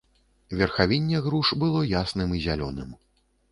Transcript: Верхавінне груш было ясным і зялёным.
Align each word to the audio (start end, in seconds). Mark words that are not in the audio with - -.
Верхавінне 0.61 1.19
груш 1.27 1.47
было 1.65 1.85
ясным 1.93 2.35
і 2.39 2.43
зялёным. 2.49 2.99